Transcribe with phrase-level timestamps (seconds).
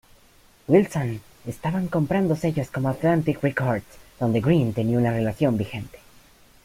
[0.67, 3.83] Wilson, estaban comprando sellos como Atlantic Records,
[4.19, 5.99] donde Green tenía una relación vigente.